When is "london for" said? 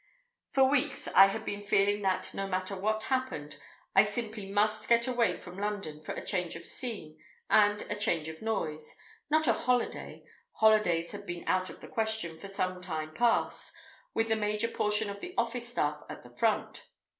5.59-6.13